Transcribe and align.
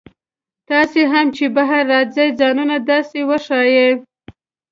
تاسي 0.69 1.01
هم 1.11 1.27
چې 1.35 1.45
بهر 1.55 1.81
راځئ 1.91 2.27
ځانونه 2.39 2.75
داسې 2.89 3.19
وښایئ. 3.29 3.89